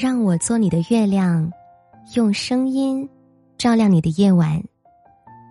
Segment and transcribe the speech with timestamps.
[0.00, 1.50] 让我做你的月亮，
[2.14, 3.08] 用声音
[3.56, 4.62] 照亮你的夜晚。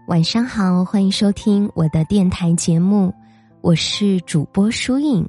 [0.08, 3.14] 晚上好，欢迎收听我的电台节目，
[3.60, 5.28] 我是主播舒影。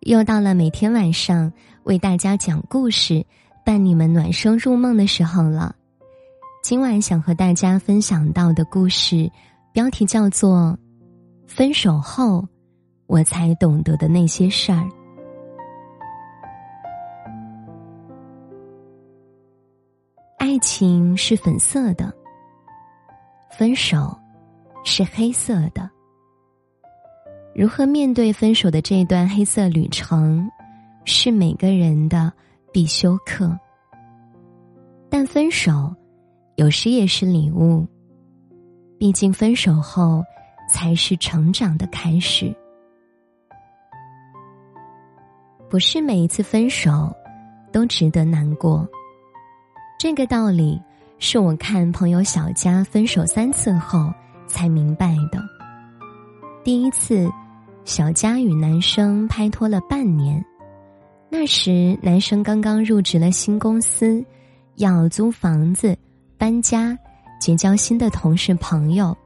[0.00, 3.22] 又到了每天晚上为大家讲故事、
[3.66, 5.76] 伴你们暖声入梦的时候了。
[6.62, 9.30] 今晚想和大家分享到的故事，
[9.74, 10.74] 标题叫做
[11.46, 12.48] 《分手后
[13.06, 14.80] 我才懂得的那些事儿》。
[20.76, 22.12] 情是粉色的，
[23.56, 24.12] 分手
[24.82, 25.88] 是黑色的。
[27.54, 30.50] 如何面对分手的这段黑色旅程，
[31.04, 32.32] 是每个人的
[32.72, 33.56] 必修课。
[35.08, 35.94] 但分手
[36.56, 37.86] 有时也是礼物，
[38.98, 40.24] 毕竟分手后
[40.68, 42.52] 才是成长的开始。
[45.70, 47.14] 不是每一次分手
[47.70, 48.84] 都值得难过。
[49.98, 50.80] 这个道理
[51.18, 54.12] 是我看朋友小佳分手三次后
[54.46, 55.42] 才明白的。
[56.62, 57.30] 第一次，
[57.84, 60.44] 小佳与男生拍拖了半年，
[61.30, 64.22] 那时男生刚刚入职了新公司，
[64.76, 65.96] 要租房子、
[66.36, 66.98] 搬家、
[67.40, 69.16] 结交新的同事朋友。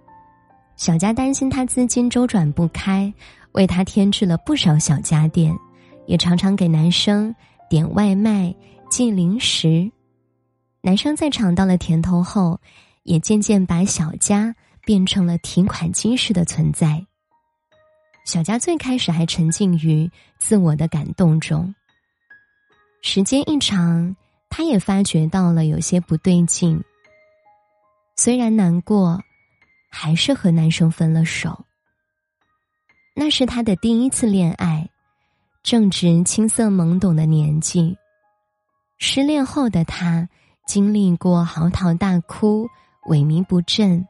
[0.77, 3.13] 小佳担心他资金周转不开，
[3.53, 5.53] 为他添置了不少小家电，
[6.07, 7.35] 也常常给男生
[7.69, 8.55] 点外卖、
[8.89, 9.91] 寄零食。
[10.81, 12.61] 男生在尝到了甜头后，
[13.03, 17.05] 也渐渐把小佳变成了提款机式的存在。
[18.25, 21.75] 小佳最开始还沉浸于自我的感动中。
[23.03, 24.15] 时间一长，
[24.49, 26.83] 他也发觉到了有些不对劲。
[28.17, 29.21] 虽然难过，
[29.91, 31.65] 还是和男生分了手。
[33.15, 34.89] 那是他的第一次恋爱，
[35.63, 37.97] 正值青涩懵懂的年纪。
[38.99, 40.29] 失恋后的他。
[40.69, 42.69] 经历过嚎啕大哭、
[43.09, 44.07] 萎靡不振，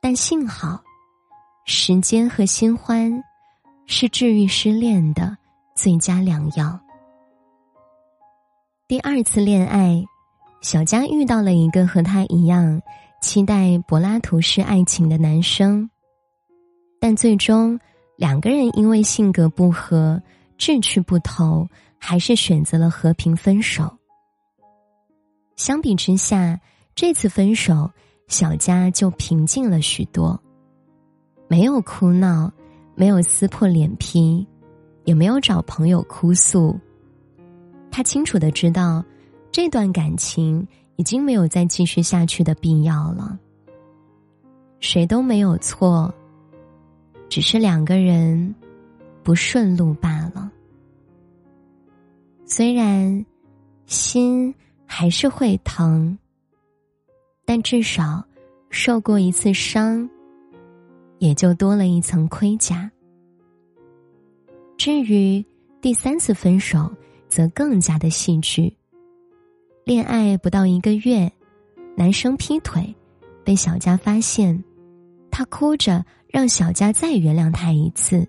[0.00, 0.80] 但幸好，
[1.66, 3.24] 时间和新欢
[3.84, 5.36] 是治愈失恋的
[5.74, 6.78] 最佳良药。
[8.86, 10.04] 第二次恋爱，
[10.60, 12.80] 小佳遇到了一个和他一样
[13.20, 15.90] 期待柏拉图式爱情的男生，
[17.00, 17.80] 但最终
[18.16, 20.22] 两个人因为性格不合、
[20.56, 21.66] 志趣不投，
[21.98, 23.97] 还是选择了和平分手。
[25.58, 26.58] 相比之下，
[26.94, 27.90] 这次分手，
[28.28, 30.40] 小佳就平静了许多，
[31.48, 32.50] 没有哭闹，
[32.94, 34.46] 没有撕破脸皮，
[35.02, 36.78] 也没有找朋友哭诉。
[37.90, 39.04] 他清楚的知道，
[39.50, 40.64] 这段感情
[40.94, 43.36] 已经没有再继续下去的必要了。
[44.78, 46.14] 谁都没有错，
[47.28, 48.54] 只是两个人
[49.24, 50.52] 不顺路罢了。
[52.46, 53.26] 虽然
[53.86, 54.54] 心。
[54.90, 56.18] 还是会疼，
[57.44, 58.24] 但至少
[58.70, 60.08] 受过一次伤，
[61.18, 62.90] 也就多了一层盔甲。
[64.78, 65.44] 至于
[65.82, 66.90] 第三次分手，
[67.28, 68.74] 则更加的戏剧。
[69.84, 71.30] 恋爱不到一个月，
[71.94, 72.92] 男生劈腿，
[73.44, 74.64] 被小佳发现，
[75.30, 78.26] 他哭着让小佳再原谅他一次，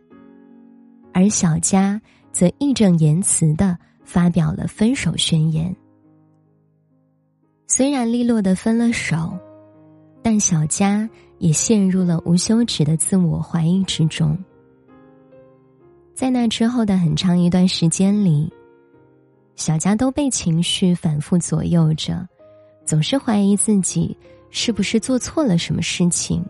[1.13, 1.99] 而小佳
[2.31, 5.73] 则义正言辞的发表了分手宣言。
[7.79, 9.39] 虽然利落的分了手，
[10.21, 14.37] 但小佳也陷入了无休止的自我怀疑之中。
[16.13, 18.51] 在那之后的很长一段时间里，
[19.55, 22.27] 小佳都被情绪反复左右着，
[22.83, 24.13] 总是怀疑自己
[24.49, 26.45] 是不是做错了什么事情，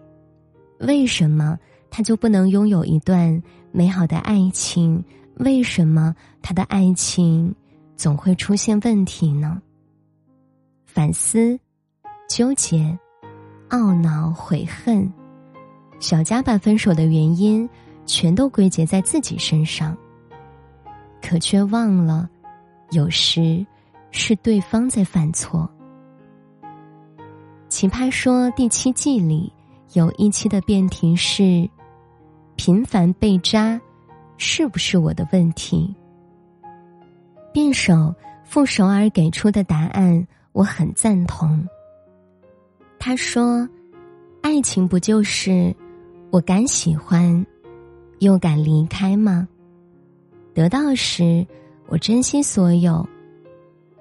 [0.80, 1.60] 为什么
[1.92, 3.40] 他就不能拥有一段
[3.72, 5.06] 美好的爱情？
[5.36, 7.54] 为什么他的爱情
[7.96, 9.62] 总会出现问题呢？
[11.00, 11.58] 反思、
[12.28, 13.00] 纠结、
[13.70, 15.10] 懊恼、悔恨，
[15.98, 17.70] 小佳把分手的原因
[18.06, 19.98] 全都归结在自己身上，
[21.22, 22.30] 可却忘了，
[22.92, 23.66] 有时
[24.12, 25.72] 是对方在犯错。
[27.70, 29.54] 奇葩说第七季里
[29.94, 31.66] 有一期的辩题是：
[32.58, 33.80] 频繁被扎，
[34.36, 35.96] 是不是我的问题？
[37.54, 38.14] 辩手
[38.44, 40.28] 傅首尔给出的答案。
[40.60, 41.66] 我很赞同。
[43.00, 43.66] 他说
[44.44, 45.74] ：“爱情不就是
[46.32, 47.46] 我敢喜欢，
[48.20, 49.48] 又敢离开吗？
[50.54, 51.48] 得到时
[51.88, 53.08] 我珍惜所有，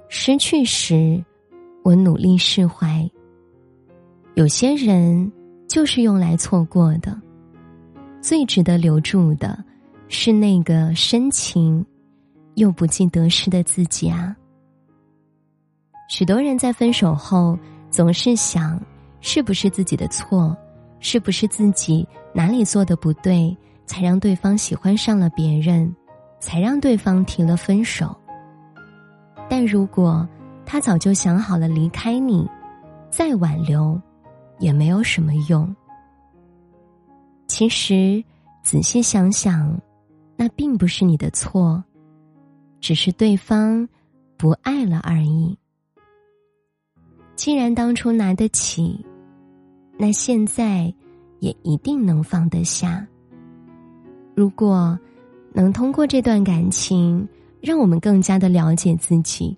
[0.08, 1.24] 失去时
[1.84, 3.08] 我努力释怀。
[4.34, 5.30] 有些人
[5.68, 7.16] 就是用来错过的，
[8.20, 9.64] 最值得留住的，
[10.08, 11.86] 是那个深情
[12.56, 14.36] 又不计得失的自己啊。”
[16.08, 17.56] 许多人在分手后
[17.90, 18.80] 总是想，
[19.20, 20.56] 是不是自己的错，
[21.00, 25.94] 是不是自己哪里做的不对，才让对方喜欢上了别人，
[26.40, 28.16] 才让对方提了分手。
[29.50, 30.26] 但如果
[30.64, 32.48] 他早就想好了离开你，
[33.10, 34.00] 再挽留，
[34.58, 35.76] 也没有什么用。
[37.48, 38.24] 其实，
[38.62, 39.78] 仔细想想，
[40.36, 41.84] 那并不是你的错，
[42.80, 43.86] 只是对方
[44.38, 45.54] 不爱了而已。
[47.38, 48.98] 既然当初拿得起，
[49.96, 50.92] 那现在
[51.38, 53.06] 也一定能放得下。
[54.34, 54.98] 如果
[55.52, 57.26] 能通过这段感情，
[57.60, 59.56] 让我们更加的了解自己，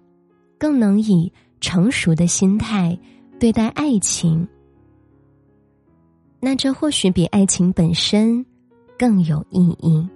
[0.58, 2.96] 更能以成熟的心态
[3.38, 4.46] 对待爱情。
[6.38, 8.44] 那这或许比爱情本身
[8.98, 10.06] 更有意义。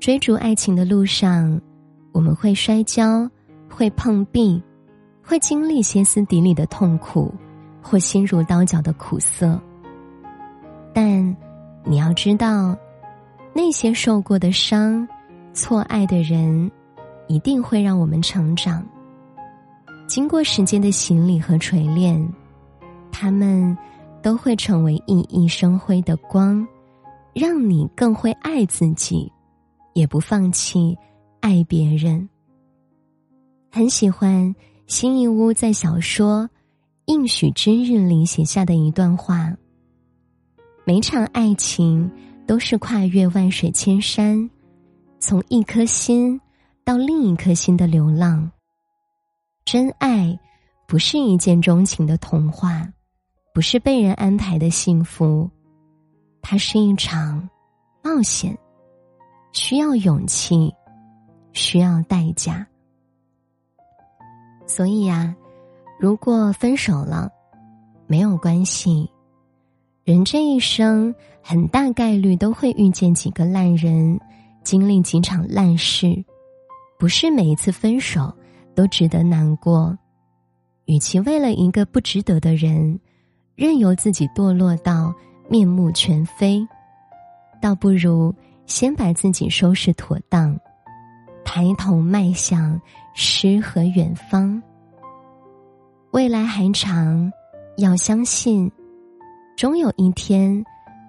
[0.00, 1.60] 追逐爱情的路上，
[2.10, 3.30] 我们会摔跤，
[3.68, 4.62] 会碰壁，
[5.24, 7.32] 会经历歇斯底里的痛苦，
[7.82, 9.58] 或心如刀绞的苦涩。
[10.92, 11.36] 但
[11.82, 12.76] 你要知道，
[13.52, 15.06] 那些受过的伤、
[15.52, 16.70] 错爱的人，
[17.26, 18.84] 一定会让我们成长。
[20.06, 22.28] 经过时间的洗礼和锤炼，
[23.10, 23.76] 他们。
[24.24, 26.66] 都会成为熠熠生辉的光，
[27.34, 29.30] 让你更会爱自己，
[29.92, 30.96] 也不放弃
[31.40, 32.26] 爱别人。
[33.70, 34.54] 很喜欢
[34.86, 36.42] 新义屋在小说
[37.06, 39.56] 《应许之日》里写下的一段话：
[40.84, 42.10] 每场爱情
[42.46, 44.48] 都是跨越万水千山，
[45.18, 46.40] 从一颗心
[46.84, 48.50] 到另一颗心的流浪。
[49.64, 50.38] 真爱
[50.86, 52.88] 不是一见钟情的童话。
[53.54, 55.48] 不是被人安排的幸福，
[56.42, 57.48] 它是一场
[58.02, 58.58] 冒险，
[59.52, 60.74] 需要勇气，
[61.52, 62.66] 需要代价。
[64.66, 65.34] 所以呀，
[65.98, 67.30] 如果分手了，
[68.06, 69.10] 没有关系。
[70.04, 74.18] 人这一生很大概率都会遇见几个烂人，
[74.62, 76.24] 经历几场烂事，
[76.98, 78.32] 不是每一次分手
[78.74, 79.96] 都值得难过。
[80.86, 82.98] 与其为了一个不值得的人。
[83.56, 85.14] 任由自己堕落到
[85.48, 86.66] 面目全非，
[87.62, 88.34] 倒不如
[88.66, 90.58] 先把自己收拾妥当，
[91.44, 92.80] 抬头迈向
[93.14, 94.62] 诗和远方。
[96.10, 97.32] 未来还长，
[97.78, 98.70] 要相信，
[99.56, 100.64] 终有一天，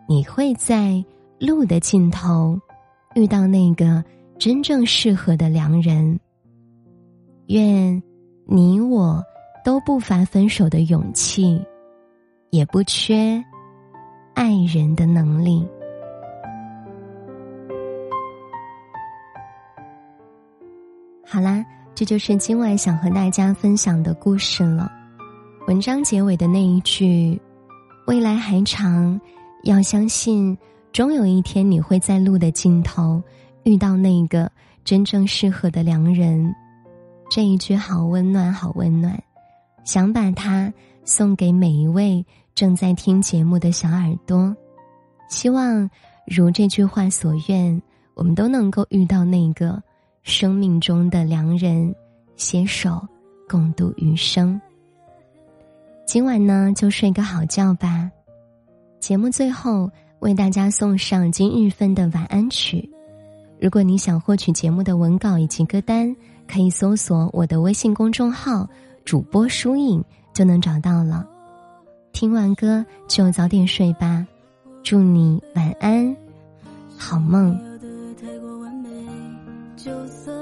[0.07, 1.03] 你会在
[1.39, 2.57] 路的尽头
[3.15, 4.03] 遇到那个
[4.39, 6.19] 真正适合的良人。
[7.47, 8.01] 愿
[8.47, 9.21] 你我
[9.63, 11.61] 都不乏分手的勇气。
[12.51, 13.43] 也不缺
[14.33, 15.67] 爱人的能力。
[21.25, 21.65] 好啦，
[21.95, 24.91] 这就是今晚想和大家分享的故事了。
[25.65, 27.41] 文章结尾的那一句
[28.05, 29.17] “未来还长，
[29.63, 30.57] 要相信，
[30.91, 33.23] 终有一天你会在路的尽头
[33.63, 34.51] 遇到那个
[34.83, 36.53] 真正适合的良人”，
[37.31, 39.17] 这一句好温暖，好温暖，
[39.85, 40.71] 想把它
[41.05, 42.25] 送给每一位。
[42.55, 44.53] 正在听节目的小耳朵，
[45.29, 45.89] 希望
[46.25, 47.81] 如这句话所愿，
[48.15, 49.81] 我们都能够遇到那个
[50.25, 51.93] 生命中的良人，
[52.35, 52.99] 携手
[53.47, 54.59] 共度余生。
[56.07, 58.09] 今晚呢，就睡个好觉吧。
[58.99, 59.87] 节目最后
[60.21, 62.89] 为大家送上今日份的晚安曲。
[63.61, 66.13] 如果你想获取节目的文稿以及歌单，
[66.51, 68.67] 可以搜索我的微信公众号
[69.05, 70.03] “主播书影”
[70.33, 71.23] 就能找到了。
[72.13, 74.25] 听完歌就早点睡吧，
[74.81, 76.17] 祝你晚安，
[76.97, 77.55] 好梦。
[79.85, 80.34] 就算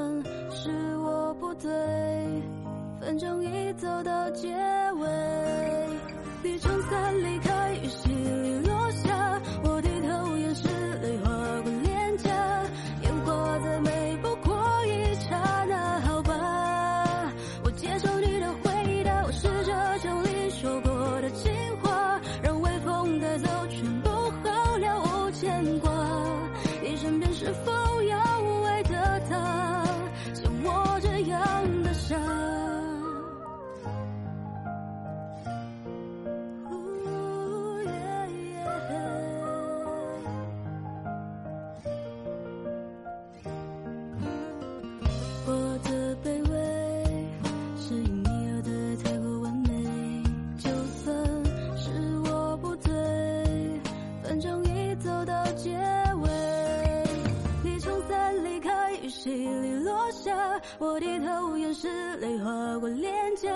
[60.80, 63.50] 我低头，掩饰泪划过脸颊，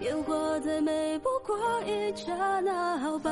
[0.00, 3.30] 烟火再美不过一刹那，好吧。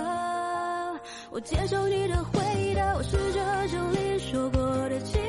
[1.30, 5.20] 我接受你的回答，我试着整理说过的情。